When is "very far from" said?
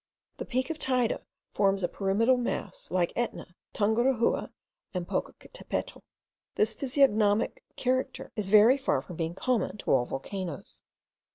8.49-9.15